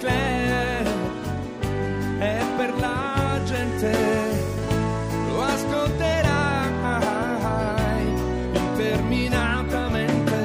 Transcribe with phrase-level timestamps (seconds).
[0.00, 0.88] club
[2.18, 3.92] è per la gente,
[5.28, 6.28] lo ascolterai
[8.54, 10.38] interminatamente.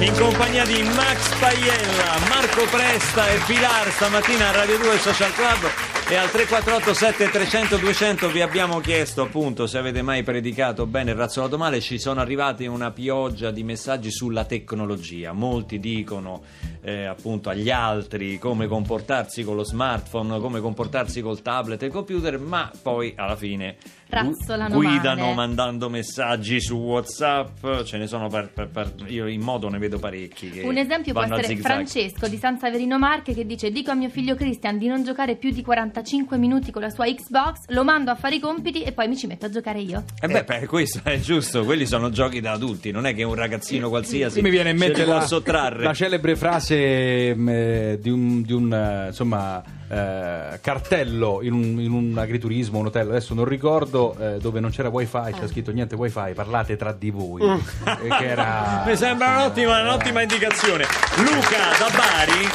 [0.00, 5.70] In compagnia di Max Paiella, Marco Presta e Pilar stamattina a Radio 2 Social Club
[6.06, 11.16] e al 348 7300 200 vi abbiamo chiesto appunto se avete mai predicato bene il
[11.16, 16.42] razzolato male ci sono arrivati una pioggia di messaggi sulla tecnologia molti dicono
[16.84, 21.92] eh, appunto agli altri come comportarsi con lo smartphone come comportarsi col tablet e il
[21.92, 23.76] computer ma poi alla fine
[24.06, 25.34] Razzolano guidano male.
[25.34, 29.98] mandando messaggi su whatsapp ce ne sono per, per- per- io in modo ne vedo
[29.98, 31.64] parecchi che Un esempio può essere zigzag.
[31.64, 35.36] Francesco di San Saverino Marche che dice dico a mio figlio Christian di non giocare
[35.36, 38.92] più di 45 minuti con la sua Xbox, lo mando a fare i compiti e
[38.92, 40.04] poi mi ci metto a giocare io.
[40.20, 43.34] Eh beh, beh, questo è giusto, quelli sono giochi da adulti, non è che un
[43.34, 45.82] ragazzino qualsiasi mi viene in mente può la, sottrarre.
[45.82, 51.80] la celebre frase mh, eh, di un, di un, eh, insomma, eh, cartello in un,
[51.80, 55.70] in un agriturismo, un hotel, adesso non ricordo, eh, dove non c'era wifi, c'era scritto
[55.72, 57.40] niente wifi, parlate tra di voi.
[57.84, 58.82] Che era...
[58.86, 60.84] Mi sembra un'ottima, un'ottima indicazione.
[61.18, 62.48] Luca da Bari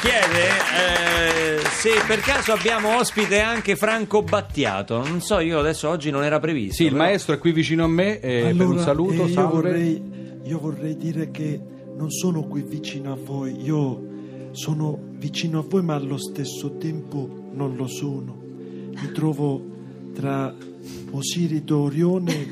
[0.00, 4.98] chiede eh, se per caso abbiamo ospite anche Franco Battiato.
[5.06, 6.74] Non so, io adesso oggi non era previsto.
[6.76, 9.48] Sì, il però- maestro è qui vicino a me, eh, per un saluto, eh, io,
[9.48, 11.60] vorrei, io vorrei dire che
[12.00, 14.08] non sono qui vicino a voi, io
[14.52, 18.40] sono vicino a voi ma allo stesso tempo non lo sono.
[18.88, 19.62] Mi trovo
[20.14, 20.54] tra
[21.10, 22.46] Osiride Orione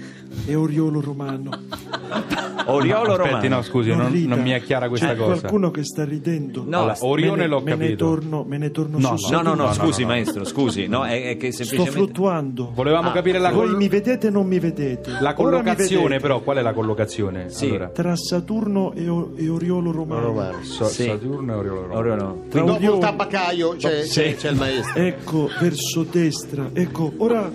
[0.46, 1.50] e Oriolo Romano.
[2.70, 3.48] Oriolo Aspetti, Romano.
[3.48, 4.34] no, scusi, non, rida.
[4.34, 5.38] non mi è chiara questa C'è cosa.
[5.40, 6.64] qualcuno che sta ridendo.
[6.66, 9.40] No, Allora, Orione me ne, l'ho me ne torno, me ne torno No, su No,
[9.40, 12.70] no, no, no, scusi maestro, scusi, no, è, è che Sto semplicemente fluttuando.
[12.74, 15.12] Volevamo Ah, capire la, Voi collo- mi vedete o non mi vedete?
[15.20, 16.20] la collocazione, vedete.
[16.20, 17.48] però, qual è la collocazione?
[17.48, 17.66] Sì.
[17.66, 20.52] Allora, Tra Saturno e, O- e Oriolo Romano.
[20.62, 21.04] So- Sì.
[21.04, 21.98] Saturno e Oriolo Romano.
[21.98, 22.42] Oriolo.
[22.50, 25.00] Tra Dopo il tabaccaio c'è, c'è- c'è il maestro.
[25.02, 26.68] Ecco, verso destra.
[26.74, 27.50] Ecco, ora,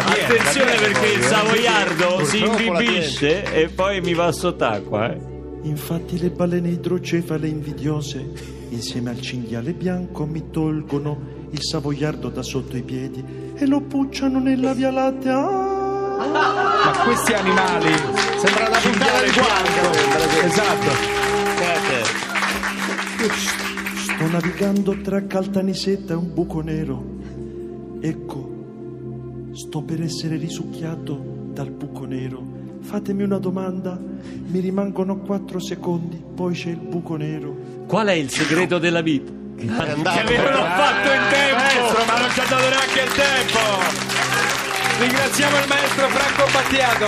[0.06, 1.22] Piena, Attenzione perché il eh.
[1.22, 5.12] savoiardo si imbibisce e poi mi va sott'acqua.
[5.12, 5.20] Eh.
[5.62, 8.24] Infatti le balene idrocefale invidiose,
[8.68, 14.38] insieme al cinghiale bianco, mi tolgono il savoiardo da sotto i piedi e lo pucciano
[14.38, 15.65] nella Via Lattea.
[16.16, 17.92] Ma questi animali.
[18.36, 21.14] Sembra una puntata di che- Esatto.
[23.22, 27.04] Io sto navigando tra Caltanissetta e un buco nero.
[28.00, 28.50] Ecco,
[29.52, 31.18] sto per essere risucchiato
[31.52, 32.42] dal buco nero.
[32.82, 37.56] Fatemi una domanda, mi rimangono quattro secondi, poi c'è il buco nero.
[37.86, 39.32] Qual è il segreto della vita?
[39.56, 41.56] Che avevano fatto in tempo!
[41.56, 44.15] Maestro, ma non ci ha dato neanche il tempo.
[44.98, 47.04] Ringraziamo il maestro Franco Battiato.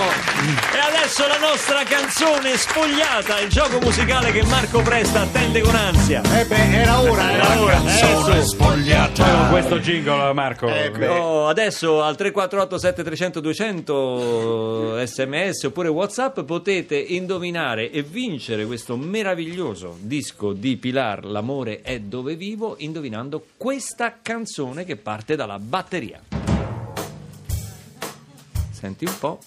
[0.75, 6.21] E adesso la nostra canzone sfogliata, il gioco musicale che Marco Presta attende con ansia.
[6.39, 7.33] Eh beh, era ora.
[7.33, 7.83] Era ora.
[7.83, 8.57] Eh, su.
[9.17, 10.69] Con questo jingle, Marco.
[10.69, 11.07] Eh.
[11.09, 19.97] Oh, adesso al 348 7300 200 sms oppure whatsapp potete indovinare e vincere questo meraviglioso
[19.99, 26.28] disco di Pilar L'amore è dove vivo indovinando questa canzone che parte dalla batteria
[28.79, 29.39] senti un po'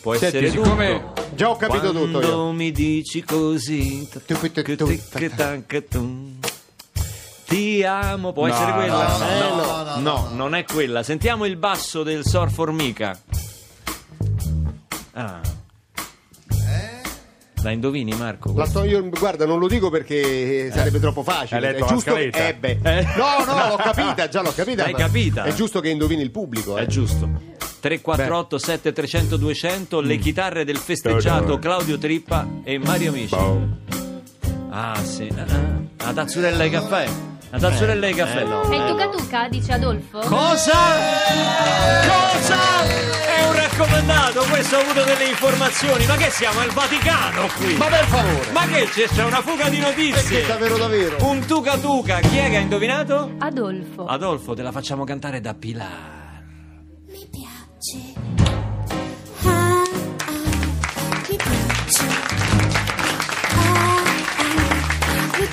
[0.00, 2.52] può Senti, essere siccome- tutto Già ho capito Quando tutto io.
[2.52, 4.06] mi dici così
[7.46, 11.02] ti amo può essere quella no, Eh, no, no, no, non è quella.
[11.02, 13.18] Sentiamo il basso del Sor Formica.
[15.12, 15.40] Ah.
[17.62, 18.52] La indovini, Marco?
[18.54, 21.56] La sto- io, guarda, non lo dico perché sarebbe troppo facile.
[21.56, 22.46] Hai letto è la giusto scaletta?
[22.48, 22.78] eh, beh.
[22.82, 23.02] Eh.
[23.16, 24.82] No, no, l'ho capita, già l'ho capita.
[24.82, 25.42] L'hai ma capita?
[25.44, 26.76] È giusto che indovini il pubblico.
[26.76, 26.86] È Eh.
[26.86, 27.28] giusto.
[27.84, 33.36] 348 7300 200 le chitarre del festeggiato Claudio Trippa e Mario Amici.
[34.70, 35.30] Ah, sì.
[35.36, 36.06] Ah, ah.
[36.06, 37.06] La tazzurella di caffè.
[37.50, 38.38] La tazzurella di caffè.
[38.38, 40.18] È il Tuca Tuca, dice Adolfo?
[40.20, 40.72] Cosa?
[42.08, 42.56] Cosa?
[42.86, 46.06] È un raccomandato, questo ha avuto delle informazioni.
[46.06, 47.76] Ma che siamo al Vaticano qui?
[47.76, 49.08] Ma per favore, Ma che c'è?
[49.08, 50.46] C'è una fuga di perché notizie.
[50.46, 51.16] davvero davvero?
[51.26, 52.20] Un tuca tuca.
[52.20, 53.32] Chi è che ha indovinato?
[53.40, 54.06] Adolfo.
[54.06, 56.23] Adolfo, te la facciamo cantare da Pilar.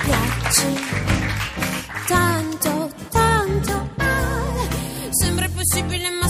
[0.04, 0.74] Piaci.
[2.06, 3.88] Tanto, tanto.
[3.96, 4.68] Ah,
[5.10, 6.21] sembra impossibile, ma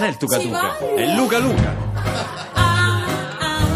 [0.00, 1.76] non è il Tuca Tuca, è il Luca Luca.
[2.54, 3.04] Ah,
[3.38, 3.66] ah,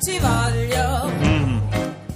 [0.00, 1.10] ci voglio.
[1.22, 1.58] Mm.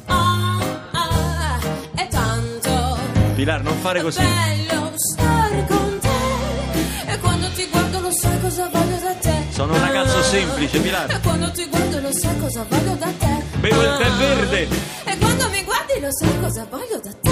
[0.07, 0.59] Ah,
[0.93, 1.59] ah,
[1.95, 2.99] è tanto
[3.35, 4.21] Pilar, non fare così.
[4.23, 7.13] bello stare con te.
[7.13, 9.35] E quando ti guardo lo sai cosa voglio da te.
[9.51, 11.11] Sono un ragazzo semplice, Pilar.
[11.11, 13.43] E quando ti guardo lo sai cosa voglio da te.
[13.61, 14.69] Bevo il tè Ah, verde.
[15.05, 17.24] E quando mi guardi lo sai cosa voglio da te.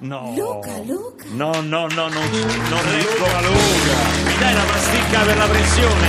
[0.00, 0.32] No.
[0.36, 1.24] Luca, Luca.
[1.30, 2.30] No, no, no, non,
[2.68, 3.26] non reggo.
[4.24, 6.06] Mi dai la pasticca per la pressione?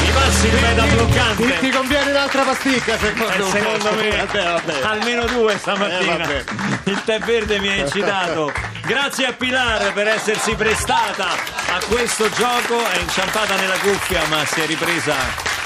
[0.00, 1.70] Mi passi il meta Ti, ti bloccante?
[1.70, 4.80] conviene un'altra pasticca secondo, Eh, secondo me Vabbè, vabbè.
[4.82, 6.44] almeno due Eh, stamattina vabbè.
[6.84, 8.52] il tè verde mi ha incitato
[8.82, 14.60] grazie a Pilar per essersi prestata a questo gioco è inciampata nella cuffia ma si
[14.60, 15.14] è ripresa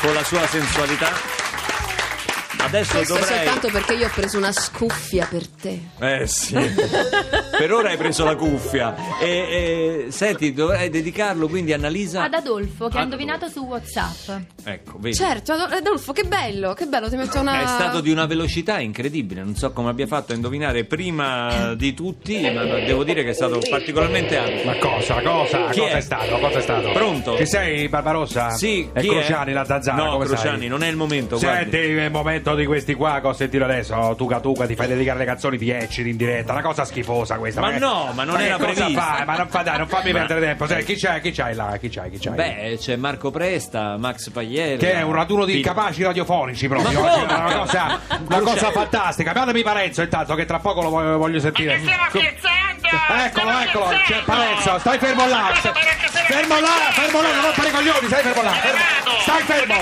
[0.01, 1.11] con la sua sensualità
[2.71, 5.81] adesso Questo dovrei soltanto perché io ho preso una scuffia per te.
[6.01, 6.55] eh sì
[7.59, 12.35] per ora hai preso la cuffia e, e, senti dovrei dedicarlo quindi a Annalisa Ad
[12.35, 14.41] Adolfo che ha indovinato su WhatsApp.
[14.65, 17.61] ecco vedi Certo, Adol- Adolfo, che bello, che bello, ti metto una...
[17.63, 21.93] È stato di una velocità incredibile, non so come abbia fatto a indovinare prima di
[21.95, 24.65] tutti, ma devo dire che è stato particolarmente ampio.
[24.65, 25.97] Ma cosa, cosa, Chi cosa è?
[25.97, 26.01] è?
[26.01, 26.39] stato?
[26.39, 26.93] Cosa è stato?
[26.93, 27.37] Pronto?
[27.37, 28.51] Ci sei, Barbarossa?
[28.51, 29.53] Sì, E chi è?
[29.53, 30.69] La zanzara, No, come Cruciani, stai?
[30.69, 31.91] non è il momento, Senti, guardi.
[32.05, 35.25] il momento di questi qua che ho sentito adesso, Tuca Tuca, ti fai dedicare le
[35.25, 37.61] canzoni, ti ecciti in diretta, una cosa schifosa questa.
[37.61, 39.01] Ma che- no, ma non che era cosa previsto.
[39.01, 39.25] fai?
[39.25, 40.67] Ma non, fa, dai, non fammi perdere tempo.
[40.67, 41.77] Sai, chi c'hai, chi c'hai là?
[41.79, 42.35] Chi c'hai, chi c'hai?
[42.35, 44.79] Beh, c'è Marco Presta, Max Pagliella.
[44.79, 47.01] Che è un raduno di incapaci radiofonici proprio.
[47.01, 47.25] Ma oggi?
[47.25, 49.33] Una cosa, una cosa fantastica.
[49.35, 51.79] Mandami Parenzo intanto che tra poco lo voglio, voglio sentire.
[51.79, 52.59] stiamo Co- scherzando?
[52.91, 54.23] Eccolo, Stiamo eccolo, c'è?
[54.25, 55.37] Parenzo, stai fermo là.
[55.37, 55.73] Ma ma
[56.31, 58.51] Fermo là, fermo là, non rompere i coglioni, stai fermo là.
[58.51, 58.81] Fermo.
[59.21, 59.75] Stai fermo.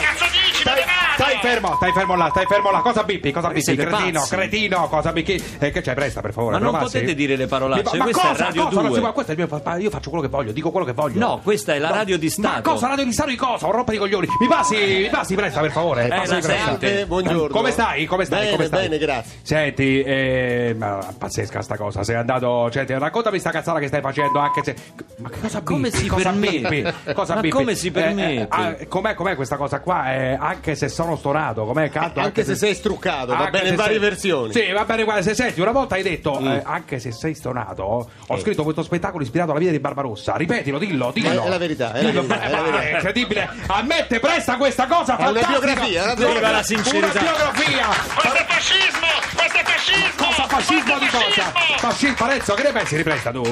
[1.14, 2.80] Stai fermo, stai fermo là, stai fermo là.
[2.80, 3.30] Cosa bippi?
[3.32, 3.62] Cosa bippi?
[3.62, 4.34] siete Cretino, pazzi.
[4.34, 5.42] cretino, cosa bippi?
[5.58, 6.58] Eh, che c'è, presta per favore.
[6.58, 6.84] Ma non passi?
[6.98, 8.74] potete dire le parolacce, Ma questa è cosa, Radio cosa?
[8.76, 8.94] Non 2.
[8.94, 11.18] si può- questo è il mio, io faccio quello che voglio, dico quello che voglio.
[11.18, 12.70] No, questa è la radio di Ma Stato.
[12.70, 13.66] cosa, radio di Stato di cosa?
[13.66, 14.26] Un rompa di coglioni.
[14.40, 16.04] Mi passi, mi passi presta per favore.
[16.04, 16.64] Eh, Passami la presta.
[16.66, 17.00] sente.
[17.00, 17.48] Eh, buongiorno.
[17.56, 18.04] Come stai?
[18.06, 18.38] Come stai?
[18.44, 18.82] Bene, Come stai?
[18.88, 19.38] bene, grazie.
[19.42, 22.02] Senti, eh, ma pazzesca sta cosa.
[22.04, 22.70] Sei andato.
[22.70, 24.74] Cioè, raccontami sta cazzata che stai facendo, anche se.
[25.18, 25.96] Ma che cosa Come bippi?
[26.02, 26.94] si cosa permette?
[27.14, 27.54] Cosa Ma bippi?
[27.54, 28.46] come si permette?
[28.48, 30.12] ah, com'è, com'è questa cosa qua?
[30.14, 32.20] Eh, anche se sono stonato, com'è canto?
[32.20, 34.52] Anche se sei struccato, va bene in varie sei- versioni.
[34.52, 38.10] Sì, va bene, guarda, se senti, una volta hai detto, eh, anche se sei stonato,
[38.26, 40.34] ho scritto questo spettacolo ispirato alla vita di Barbarossa.
[40.36, 41.44] Ripetilo, dillo, dillo.
[41.44, 42.82] È la verità, è la Dillo, verità, è la ma- verità.
[42.88, 43.48] è incredibile.
[43.68, 45.58] Ammette presta questa cosa È una fantastica.
[45.58, 46.56] biografia, è una Viva biografia.
[46.56, 47.20] la sincerità.
[47.20, 47.86] Una biografia.
[48.14, 49.06] Questo è fascismo!
[49.34, 50.26] Questo è fascismo!
[50.28, 51.42] Cosa fascismo Questo di è cosa?
[51.52, 51.76] fascismo!
[51.78, 52.96] Fascismo, Parenzo, che ne pensi?
[52.96, 53.42] Ripresta tu?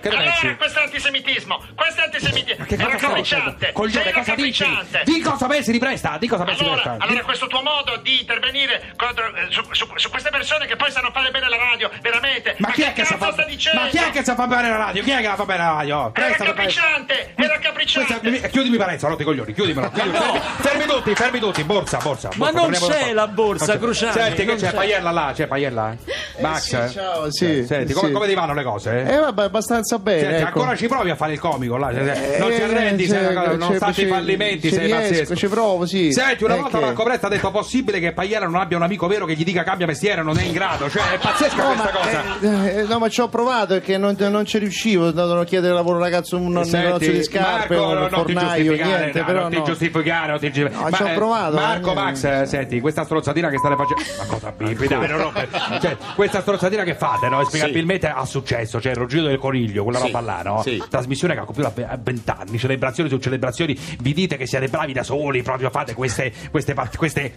[0.00, 0.40] Che ne pensi?
[0.46, 1.62] Allora, questo è antisemitismo!
[1.74, 2.64] Questo è antisemitismo!
[2.64, 3.50] Che È cosa stai raccapricciante!
[3.66, 3.72] facendo?
[3.80, 4.62] Coglione, Sei cosa dici?
[4.64, 5.12] raccapricciante!
[5.12, 6.16] Di cosa pensi ripresta?
[6.18, 7.04] Di cosa pensi Allora, ripresta?
[7.04, 8.55] allora questo tuo modo di intervenire
[8.96, 12.54] contro, eh, su, su- su queste persone che poi sanno fare bene la radio, veramente!
[12.58, 13.80] Ma chi è che sa fa stai dicendo?
[13.82, 15.02] Ma chi è che sa fare bene la radio?
[15.02, 16.10] Chi è che la fa bene la radio?
[16.12, 17.32] Presta per- raccapricciante!
[17.34, 18.18] È raccapricciante!
[18.20, 19.90] Questa- mi- chiudimi Parenzo, rotti i coglioni, chiudimelo.
[19.90, 22.28] chiudimi, fermi, fermi tutti, fermi tutti, borsa, borsa.
[22.34, 23.78] Ma borsa, non torniamo c'è la borsa, Non.
[23.82, 24.68] Cruciani, Senti, che non c'è?
[24.70, 24.74] c'è.
[24.74, 25.96] Paiella là, c'è Paiella?
[26.40, 26.60] Max?
[26.86, 28.12] sì, ciao, sì, Senti, come, sì.
[28.14, 29.02] come ti vanno le cose?
[29.02, 30.20] Eh vabbè, abbastanza bene.
[30.20, 30.46] Senti, ecco.
[30.46, 31.92] ancora ci provi a fare il comico là?
[31.92, 35.36] cioè, non Eh, arrendi, cioè, nonostante i ci- fallimenti, ci sei riesco, pazzesco.
[35.36, 36.12] ci provo, sì.
[36.12, 39.06] Senti, una Eh, volta Marco Presta ha detto possibile che Paiella non abbia un amico
[39.06, 40.88] vero che gli dica cambia mestiere, non è in grado.
[40.90, 42.40] Cioè, è pazzesca No, questa ma, cosa.
[42.40, 45.08] eh, eh, no, ma ci ho provato perché non, non ci riuscivo.
[45.08, 48.14] Andavo a chiedere lavoro ragazzo un un Senti, negozio di scarpe, Marco, un non ti
[48.32, 49.64] fornaio, giustificare, niente, no, però non ti no.
[49.64, 50.90] giustificare, non ti giustificare.
[50.90, 54.02] No, ci ho eh, provato, Marco, eh, Max, eh, senti, questa strozzatina che state facendo.
[54.18, 54.86] Ma cosa bippi?
[54.86, 55.32] Dai, non
[55.80, 57.44] cioè, questa strozzatina che fate, no?
[57.44, 58.80] Spiegabilmente ha successo.
[58.80, 60.62] Cioè, il ruggito del coniglio, quella Sì, roba là, no?
[60.62, 60.82] sì.
[60.88, 63.76] Trasmissione che ha compiuto a ve- a vent'anni, celebrazioni su celebrazioni.
[64.00, 66.32] Vi dite che siete bravi da soli, proprio fate queste.
[66.50, 67.32] queste, queste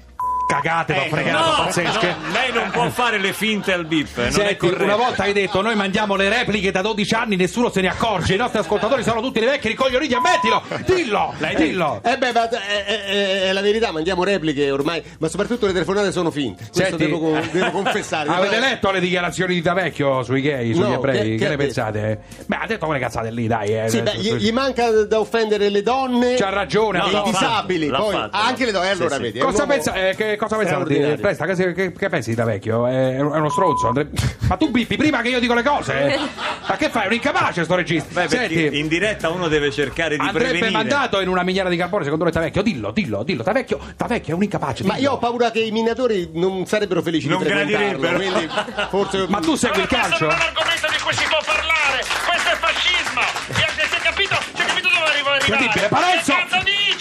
[0.54, 2.08] cagate, t'ho Ecco, fregato, No, pazzesche.
[2.08, 4.84] no, lei non può fare le finte al bip, non è Senti, corretto.
[4.84, 8.34] una volta hai detto noi mandiamo le repliche da 12 anni, nessuno se ne accorge,
[8.34, 10.64] i nostri ascoltatori sono tutti dei vecchi ricoglioniti, ammettilo!
[10.86, 11.36] Dillo!
[11.56, 12.02] dillo!
[12.04, 16.12] Eh beh, ma è, è- è la verità, mandiamo repliche ormai, ma soprattutto le telefonate
[16.12, 16.64] sono finte.
[16.72, 18.30] Questo Senti, devo, devo confessare.
[18.30, 21.18] Avete Ma- letto le dichiarazioni di Tavecchio sui gay, sugli No, ebrei?
[21.22, 22.20] che- Che, che ne pensate?
[22.48, 23.78] Beh, ha detto quelle cazzate lì, dai.
[23.84, 23.90] Eh.
[23.90, 27.88] Sì, beh, gli, gli manca da offendere le donne C'ha ragione, e ha i disabili,
[27.90, 28.90] poi fatto, anche le donne.
[28.90, 29.22] Allora, sì.
[29.22, 31.18] vedi, è Cosa, pensa, eh, che, cosa pensa di straordinario.
[31.18, 32.88] Presta, che, che- che pensi di Tavecchio?
[32.88, 33.88] È, è uno stronzo?
[33.90, 34.10] Andre-
[34.48, 36.14] Ma tu bippi prima che io dico le cose?
[36.16, 36.20] eh?
[36.68, 37.04] Ma che fai?
[37.04, 38.22] È un incapace sto regista.
[38.22, 40.72] Beh, Senti, in diretta uno deve cercare di andrebbe prevenire.
[40.72, 42.62] mandato in una miniera di carbone secondo noi Tavecchio?
[42.64, 43.44] Dillo, dillo, dillo.
[43.44, 44.84] Tavecchio, Tavecchio è un incapace.
[44.86, 45.06] Ma dillo.
[45.10, 48.16] io ho paura che i minatori non sarebbero felici Non di gradirebbero.
[48.16, 48.50] quindi
[48.90, 50.26] forse Ma tu segui il Allora, calcio?
[50.26, 51.98] questo non è un argomento di cui si può parlare.
[52.28, 53.22] Questo è fascismo.
[53.54, 54.36] Si è, capito?
[54.56, 55.46] Si è capito dove arrivo a arrivare?
[55.64, 56.34] Incredibile, Parenzo!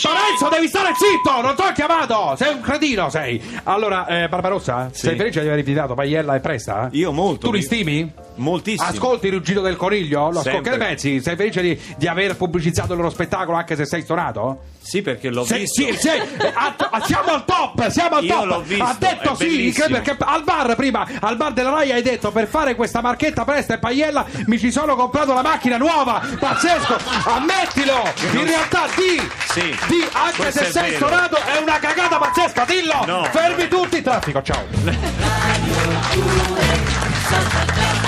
[0.00, 1.40] Parenzo, devi stare zitto!
[1.40, 2.36] Non ti ho chiamato!
[2.36, 3.40] Sei un cretino, sei!
[3.64, 6.88] Allora, eh, Barbarossa, sei felice di aver invitato Paiella e Presta?
[6.92, 7.46] Io molto.
[7.46, 8.12] Tu li mi- stimi?
[8.38, 8.88] Moltissimo.
[8.88, 10.30] Ascolti il ruggito del coniglio?
[10.30, 11.20] Lo ascol- che ne pensi?
[11.20, 14.62] Sei felice di, di aver pubblicizzato il loro spettacolo anche se sei stonato?
[14.80, 15.82] Sì, perché l'ho Sei- visto.
[15.82, 18.46] sì, sì, a- siamo al top, siamo al Io top.
[18.46, 22.30] l'ho visto, ha detto sì, perché al bar prima, al bar della Rai hai detto
[22.30, 26.96] per fare questa marchetta Presta e Paiella mi ci sono comprato la macchina nuova, pazzesco,
[27.24, 28.02] ammettilo.
[28.32, 29.20] In realtà di,
[29.52, 33.04] Sì, di anche se sei stonato è una cagata pazzesca, dillo.
[33.04, 33.24] No.
[33.24, 34.64] Fermi tutti, traffico, ciao.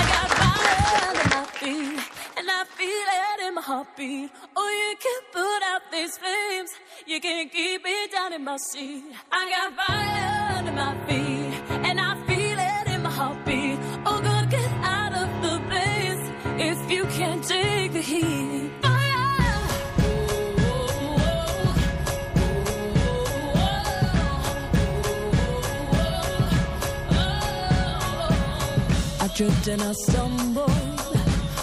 [3.71, 4.29] heartbeat.
[4.57, 6.71] Oh, you can put out these flames.
[7.07, 9.03] You can keep it down in my seat.
[9.31, 11.53] I got fire under my feet.
[11.87, 13.77] And I feel it in my heartbeat.
[14.05, 16.23] Oh, God, get out of the blaze.
[16.69, 18.71] If you can't take the heat.
[29.23, 30.71] I tripped and I stumbled,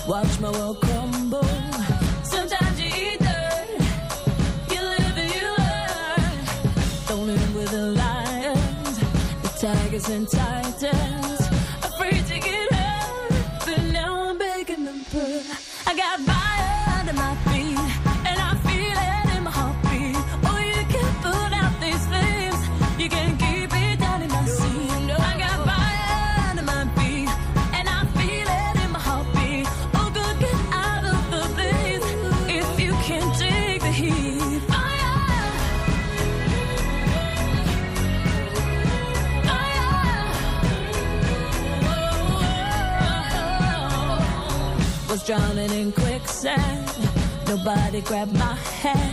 [0.07, 0.98] watch my world.
[9.99, 11.41] Tigers and titans.
[11.83, 15.43] Afraid to get hurt, but now I'm begging them purr.
[15.87, 16.27] I got
[45.29, 46.87] drowning in quicksand.
[47.47, 49.08] Nobody grabbed my hand.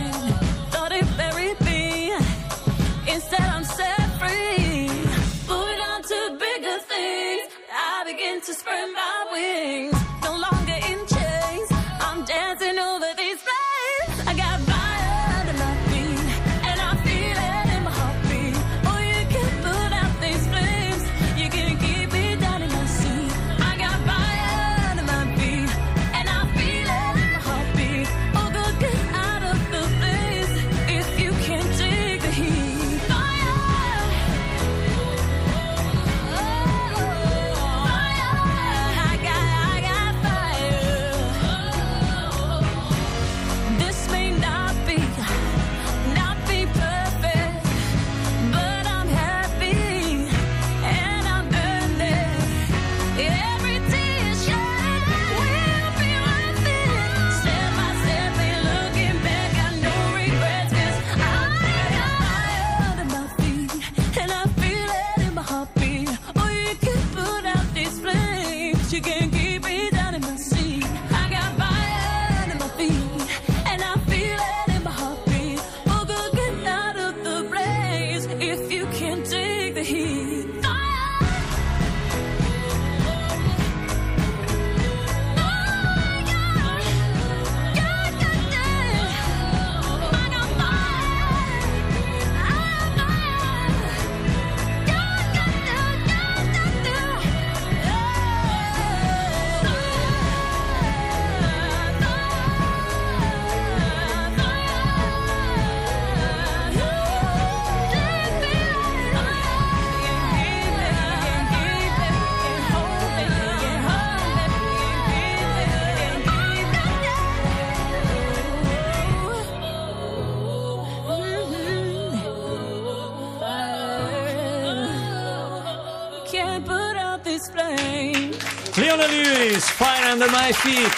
[129.46, 130.90] Lewis, Fire Under My Feet.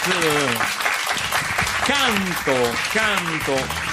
[1.85, 3.87] Canto, canto.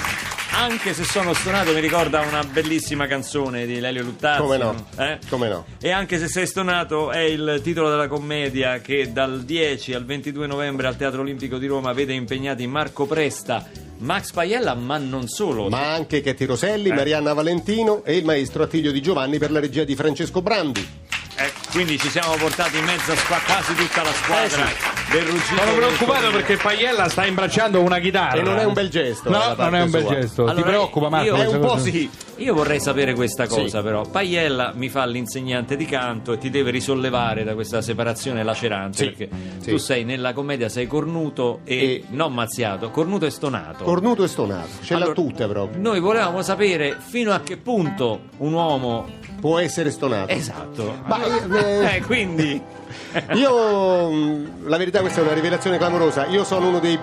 [0.53, 4.41] Anche se sono stonato mi ricorda una bellissima canzone di Lelio Luttazzi.
[4.41, 4.87] Come no?
[4.97, 5.19] Eh?
[5.29, 5.65] Come no?
[5.79, 10.47] E anche se sei stonato è il titolo della commedia che dal 10 al 22
[10.47, 13.63] novembre al Teatro Olimpico di Roma vede impegnati Marco Presta,
[13.99, 15.69] Max Paiella, ma non solo.
[15.69, 16.47] Ma anche Chetti Eh.
[16.47, 21.05] Roselli, Marianna Valentino e il maestro Attilio Di Giovanni per la regia di Francesco Brandi.
[21.39, 24.65] Eh, quindi ci siamo portati in mezzo a squa- quasi tutta la squadra
[25.11, 25.55] del ruggito.
[25.61, 28.39] Sono preoccupato perché Paiella sta imbracciando una chitarra.
[28.39, 29.29] E non è un bel gesto.
[29.29, 30.13] No, non è un bel sua.
[30.15, 30.41] gesto.
[30.41, 31.25] Allora, Ti preoccupa, Marco?
[31.27, 31.83] io- È un po' cosa?
[31.83, 32.09] sì.
[32.37, 33.83] Io vorrei sapere questa cosa Sì.
[33.83, 34.01] però.
[34.03, 39.03] Paiella mi fa l'insegnante di canto e ti deve risollevare da questa separazione lacerante Sì,
[39.05, 39.29] perché
[39.59, 39.69] sì.
[39.71, 43.83] tu sei nella commedia sei cornuto e, E- non mazziato, cornuto e stonato.
[43.83, 44.67] Cornuto e stonato.
[44.81, 45.81] Ce l'ha Allora, tutte proprio.
[45.81, 49.07] Noi volevamo sapere fino a che punto un uomo
[49.39, 50.31] Può essere stonato.
[50.31, 50.95] esatto.
[51.05, 52.59] Ma, eh, Eh, quindi
[53.33, 56.25] Io, mh, la verità, questa è una rivelazione clamorosa.
[56.27, 56.97] Io sono uno dei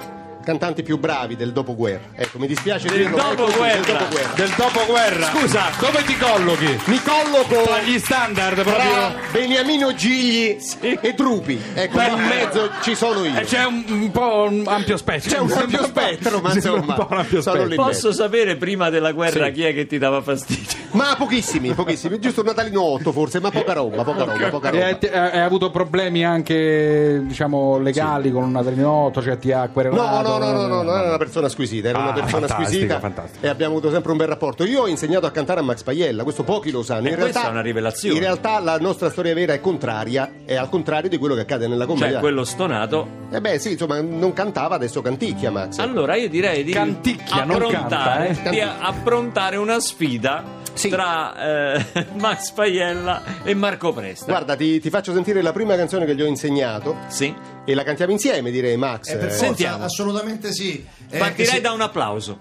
[0.44, 2.08] cantanti più bravi del dopoguerra.
[2.14, 3.16] Ecco, mi dispiace Del dirlo.
[3.16, 3.80] è così, dopoguerra.
[3.80, 4.32] del dopoguerra.
[4.34, 5.26] Del dopoguerra.
[5.26, 5.62] Scusa.
[5.80, 6.78] dove ti collochi?
[6.84, 9.14] Mi colloco Tra gli standard tra proprio.
[9.32, 11.60] Beniamino Gigli e Drupi.
[11.74, 13.38] Ecco, Beh, in mezzo ci sono io.
[13.40, 15.30] Eh, c'è un, un po' un ampio spettro.
[15.30, 17.74] C'è un ampio spettro, ma insomma, un po' un ampio spettro.
[17.74, 19.52] posso sapere prima della guerra Sì.
[19.52, 20.83] chi è che ti dava fastidio?
[20.94, 22.18] Ma pochissimi, pochissimi.
[22.18, 24.88] Giusto un Natalino 8 forse, ma poca roba, poca roba, poca roba.
[24.88, 29.70] E hai, hai avuto problemi anche, diciamo, legali con un Natalino cioè ti ha No,
[29.72, 30.28] querelato?
[30.28, 33.00] no, no, no, no, non era una persona squisita, era Ah, una persona fantastico, squisita
[33.00, 33.44] fantastico.
[33.44, 34.64] e abbiamo avuto sempre un bel rapporto.
[34.64, 37.06] Io ho insegnato a cantare a Max Paiella, questo pochi lo sanno.
[37.06, 38.14] E In questa realtà, è una rivelazione.
[38.14, 41.66] In realtà la nostra storia vera è contraria, è al contrario di quello che accade
[41.66, 42.12] nella commedia.
[42.12, 43.06] Cioè quello stonato.
[43.30, 45.78] Eh beh, sì, insomma, non cantava, adesso canticchia Max.
[45.78, 48.50] Allora io direi di Canticchia, non canta, eh.
[48.50, 50.88] di approntare una sfida Sì.
[50.90, 54.26] tra eh, Max Paiella e Marco Presta.
[54.26, 57.34] Guarda, ti, ti faccio sentire la prima canzone che gli ho insegnato Sì.
[57.64, 59.08] e la cantiamo insieme, direi Max.
[59.10, 59.84] Eh, per forza, Sentiamo.
[59.84, 60.84] assolutamente sì.
[61.10, 62.38] Eh, Partirei se- da un applauso.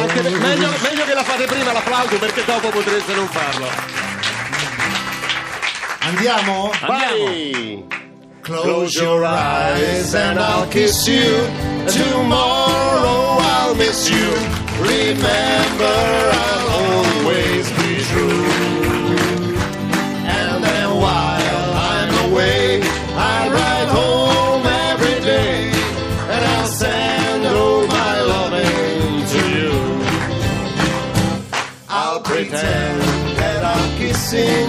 [0.00, 3.66] anche me- meglio, meglio che la fate prima l'applauso perché dopo potreste non farlo.
[6.02, 6.70] Andiamo?
[6.70, 6.70] Andiamo.
[6.86, 7.84] Vai!
[8.42, 11.46] Close your eyes and I'll kiss you.
[11.86, 14.59] Tomorrow I'll miss you.
[14.80, 15.98] Remember,
[16.46, 18.44] I'll always be true.
[20.38, 22.80] And then while I'm away,
[23.14, 25.70] I ride home every day.
[26.34, 29.72] And I'll send all my loving to you.
[31.88, 33.00] I'll pretend
[33.36, 34.68] that I'm kissing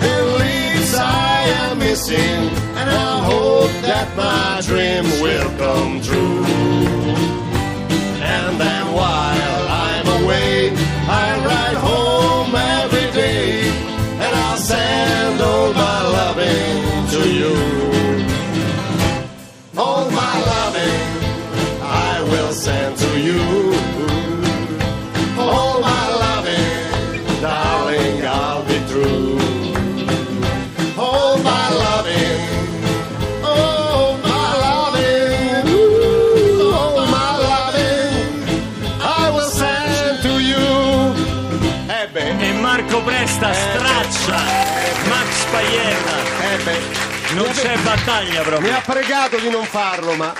[0.00, 6.41] the leaves I am missing, and I'll hope that my dream will come true.
[47.34, 48.74] Non Mi c'è battaglia Mi proprio.
[48.76, 50.34] ha pregato di non farlo, ma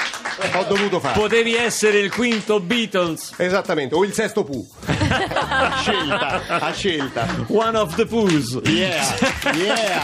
[0.55, 1.23] ho dovuto farlo.
[1.23, 3.33] Potevi essere il quinto Beatles.
[3.37, 4.67] Esattamente, o il sesto Pooh.
[4.87, 7.27] a scelta, a scelta.
[7.49, 8.59] One of the Poos.
[8.65, 9.03] Yeah,
[9.55, 10.03] yeah.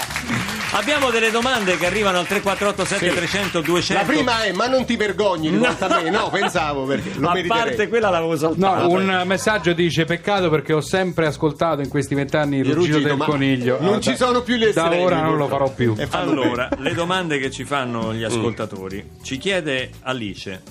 [0.70, 4.02] Abbiamo delle domande che arrivano al 348 7300 200.
[4.02, 6.11] La prima è, ma non ti vergogni rivolta a me?
[6.11, 7.62] No, pensavo perché lo a meriterei.
[7.66, 8.83] parte quella l'avevo saltata.
[8.87, 13.16] No, un messaggio dice peccato perché ho sempre ascoltato in questi vent'anni il ruggito, del
[13.16, 13.78] coniglio.
[13.81, 15.94] non Ah, ci da- sono più le Da sirene, ora non lo farò più.
[15.96, 19.12] E Allora, le domande che ci fanno gli ascoltatori.
[19.22, 20.62] Ci chiede Alice.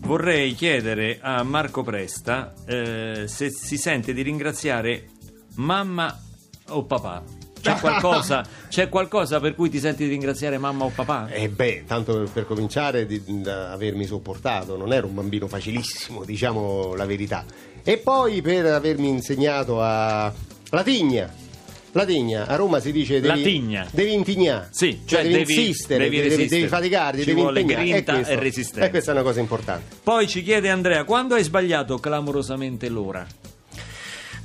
[0.00, 5.08] Vorrei chiedere a Marco Presta eh, se si sente di ringraziare
[5.56, 6.16] mamma
[6.68, 7.22] o papà.
[7.64, 11.28] C'è qualcosa, c'è qualcosa per cui ti senti di ringraziare mamma o papà?
[11.30, 16.22] Eh beh, tanto per, per cominciare di, da avermi sopportato, non ero un bambino facilissimo,
[16.26, 17.44] diciamo la verità.
[17.82, 20.32] E poi per avermi insegnato a
[20.70, 21.42] latigna.
[21.96, 23.86] Latigna, a Roma si dice devi, Latigna.
[23.92, 26.56] devi intignare, Sì, cioè devi, devi- insistere, devi devi, resistere.
[26.58, 27.84] devi faticarti, Ci devi impegnare.
[27.84, 28.32] grinta questo.
[28.32, 28.86] e resistenza.
[28.86, 29.96] E questa è una cosa importante.
[30.02, 33.24] Poi ci chiede Andrea, quando hai sbagliato clamorosamente l'ora?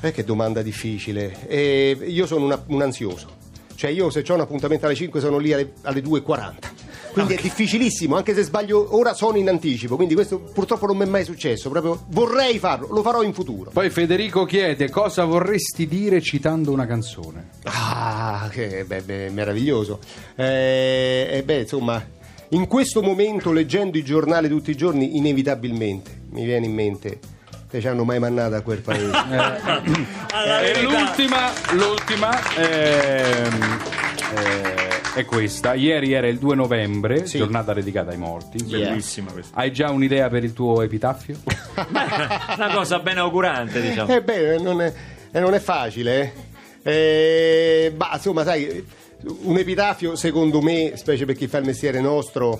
[0.01, 1.47] Eh, che domanda difficile.
[1.47, 3.38] Eh, io sono una- un ansioso.
[3.75, 6.67] Cioè io se ho un appuntamento alle 5 sono lì alle, alle 2.40.
[7.13, 11.05] quindi è difficilissimo, anche se sbaglio ora sono in anticipo, quindi questo purtroppo non mi
[11.05, 13.71] è mai successo, proprio vorrei farlo, lo farò in futuro.
[13.71, 17.49] Poi Federico chiede cosa vorresti dire citando una canzone.
[17.63, 19.99] Ah, che beh, beh, meraviglioso.
[20.35, 22.05] Eh, eh, beh, insomma,
[22.49, 27.19] in questo momento, leggendo i giornali tutti i giorni, inevitabilmente mi viene in mente
[27.69, 29.12] che ci hanno mai mandato a quel paese.
[30.32, 30.82] E verità.
[30.82, 33.79] l'ultima, l'ultima ehm,
[34.36, 35.73] eh, è questa.
[35.73, 37.38] Ieri era il 2 novembre, Sì.
[37.38, 38.63] giornata dedicata ai morti.
[38.63, 39.58] Bellissima questa.
[39.58, 41.38] Hai già un'idea per il tuo epitaffio?
[42.55, 44.13] Una cosa ben augurante, diciamo.
[44.13, 44.93] Eh beh, non è,
[45.32, 46.34] eh, non è facile.
[46.82, 46.91] Eh.
[46.91, 48.86] Eh, ma insomma, sai,
[49.43, 52.60] un epitafio, secondo me, specie per chi fa il mestiere nostro,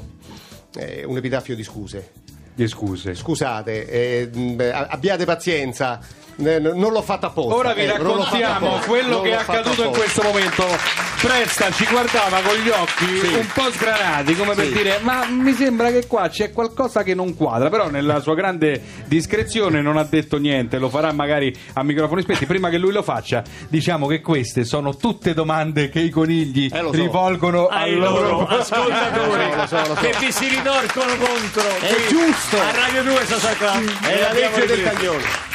[0.76, 2.12] è un epitafio di scuse.
[2.60, 3.16] Di scuse.
[3.16, 5.98] Scusate, eh, mh, abbiate pazienza,
[6.36, 7.56] eh, non l'ho fatto apposta.
[7.56, 10.66] Ora vi eh, raccontiamo apposta, quello non che è accaduto in questo momento.
[11.22, 14.72] Presta ci guardava con gli occhi un po' sgranati, come per Sì.
[14.72, 17.70] dire: Ma mi sembra che qua c'è qualcosa che non quadra.
[17.70, 20.78] Però, nella sua grande discrezione, non ha detto niente.
[20.78, 22.46] Lo farà magari a microfoni spenti.
[22.46, 26.78] Prima che lui lo faccia, diciamo che queste sono tutte domande che i conigli Eh,
[26.80, 26.92] so.
[26.92, 31.64] rivolgono ai loro loro ascoltatori Lo so, lo so, lo che vi si ritorcono contro
[31.82, 32.58] È qui giusto.
[32.62, 35.49] a Radio 2 Social Club È la legge del ripreso.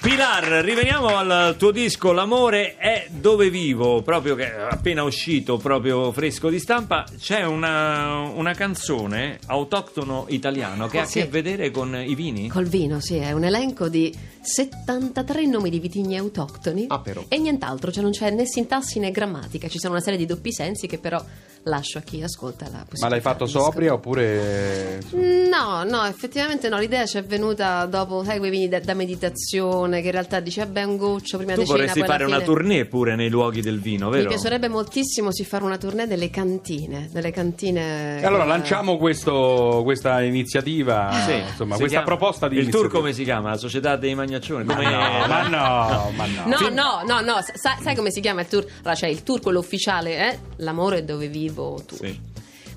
[0.00, 6.10] Pilar, riveniamo al tuo disco L'amore è dove vivo, proprio che è appena uscito, proprio
[6.10, 7.04] fresco di stampa.
[7.18, 11.20] C'è una, una canzone autoctono italiano che ha a Sì.
[11.20, 12.48] che vedere con i vini?
[12.48, 14.10] Col vino, sì, è un elenco di
[14.40, 17.22] 73 nomi di vitigni autoctoni Ah, però.
[17.28, 20.50] e nient'altro, cioè non c'è né sintassi né grammatica, ci sono una serie di doppi
[20.50, 21.22] sensi che però
[21.64, 23.04] lascio a chi ascolta la possibilità.
[23.06, 25.00] Ma l'hai fatto sobria oppure.
[25.12, 30.00] No, no, effettivamente no, l'idea ci è venuta dopo, sai, quei vini da, da meditazione
[30.00, 32.24] che in realtà dici, vabbè, un goccio prima Tu di cena, vorresti poi alla fare
[32.28, 34.28] una fine- tournée pure nei luoghi del vino, Mi vero?
[34.28, 38.20] piacerebbe moltissimo si fare una tournée delle cantine, delle cantine...
[38.20, 42.72] E allora eh, lanciamo questo- questa iniziativa, Sì, insomma, questa chiama- proposta di Il tour
[42.84, 42.98] iniziativa.
[43.00, 43.50] come si chiama?
[43.50, 44.64] La società dei magnaccioni?
[44.64, 44.84] Come...
[44.84, 46.44] No, ma no, ma no.
[46.46, 48.64] No, no, no, no, sa- sai come si chiama il tour?
[48.78, 50.38] Allora c'è il tour, quello ufficiale, eh?
[50.58, 51.96] L'amore dove vivo tu.
[51.96, 52.28] Sì.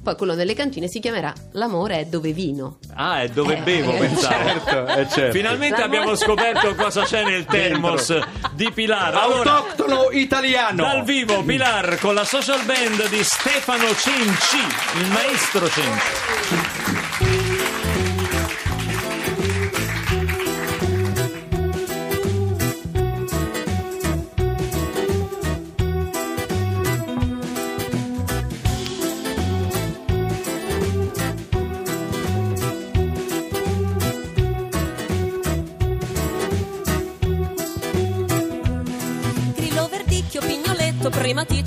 [0.03, 2.79] Poi quello delle cantine si chiamerà L'amore è dove vino.
[2.95, 4.33] Ah, è dove Eh, bevo, eh, pensavo.
[4.33, 5.31] Certo, eh, certo.
[5.31, 8.13] Finalmente L'amore- abbiamo scoperto cosa c'è nel termos
[8.51, 9.15] di Pilar.
[9.15, 10.83] Allora, Autoctono italiano.
[10.83, 14.57] dal vivo Pilar con la social band di Stefano Cenci,
[14.99, 16.62] il maestro Cenci.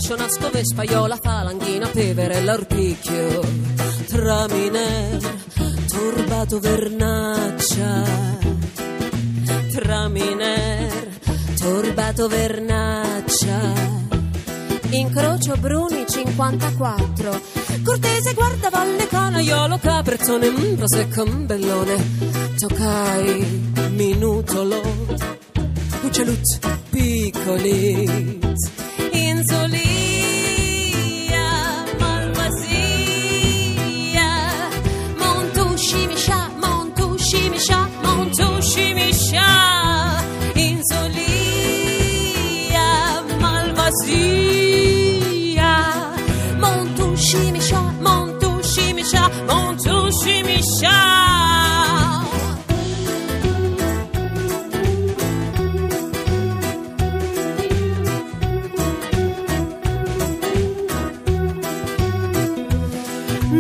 [0.07, 3.41] Primaticcio, nasco vespaiola, falanghina, pevere, l'orpicchio,
[4.07, 5.19] traminer,
[5.89, 8.05] turbato vernaccia,
[9.73, 11.09] traminer,
[11.59, 13.95] turbato vernaccia.
[14.89, 17.41] Incrocio Bruni 54
[17.83, 22.05] Cortese guarda Valle Canaiolo Caprezzone mm, Prosecco mm, Bellone.
[22.57, 24.81] Toccai Minutolo.
[26.01, 26.59] Cuccioluzzi
[26.91, 28.47] piccoli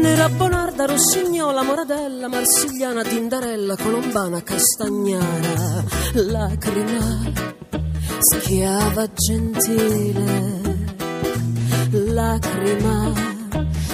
[0.07, 7.33] Nera Bonarda, Rossignola, Moradella, Marsigliana, Tindarella, Colombana, Castagnara, Lacrima,
[8.21, 10.61] Schiava gentile,
[11.91, 13.13] Lacrima,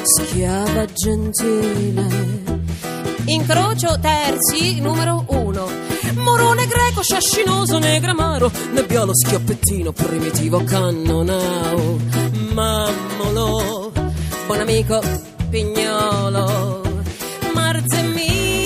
[0.03, 2.07] Schiava gentile.
[3.25, 5.67] Incrocio terzi, numero uno.
[6.17, 11.99] Morone greco, sciascinoso, negramaro, nebbiolo, schioppettino, primitivo, cannonao,
[12.53, 13.93] mammolo,
[14.47, 15.01] buon amico,
[15.53, 16.81] pignolo,
[17.53, 18.65] marzemmino,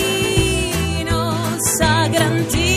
[1.77, 2.71] sagrantino,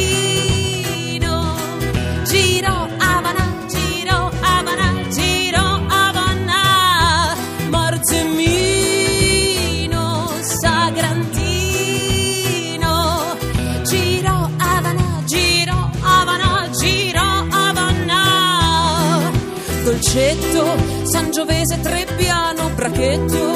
[2.25, 5.64] giro, avana, giro, avana, giro,
[6.05, 6.62] avana,
[7.70, 8.68] marzemmino,
[10.42, 11.37] sagrantino,
[13.85, 18.23] giro, avana, giro, avana, giro, avana,
[19.85, 20.64] dolcetto,
[21.05, 23.50] sangiovese, trebbiano, brachetto,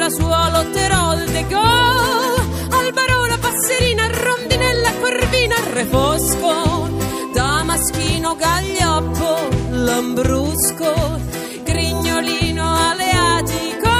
[0.00, 6.88] Rasuolo, Terol, De Gaulle, Albarola, Passerina, Rondinella, Corvina, Refosco,
[7.34, 9.36] Damaschino, Gagliappo,
[9.72, 11.20] Lambrusco,
[11.64, 13.92] Grignolino, Aleatico,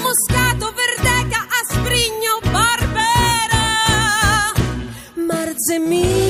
[0.00, 3.64] Moscato, Verdeca, Asprigno, Barbera,
[5.26, 6.29] Marzemino,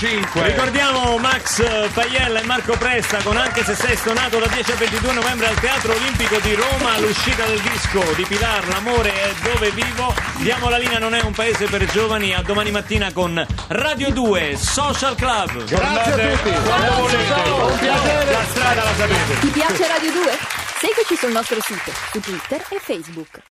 [0.00, 0.42] 11.55.
[0.46, 5.12] Ricordiamo Max Paiella e Marco Presta con Anche se sei stonato da 10 a 22
[5.12, 10.14] novembre al Teatro Olimpico di Roma l'uscita del disco di Pilar L'amore è dove vivo
[10.36, 14.56] diamo la linea non è un paese per giovani a domani mattina con Radio 2
[14.56, 16.50] Social Club Grazie a tutti.
[16.64, 18.32] quando volete Un piacere.
[18.32, 20.38] la strada la sapete Ti piace Radio 2?
[20.80, 23.42] Seguici sul nostro sito, su Twitter e Facebook.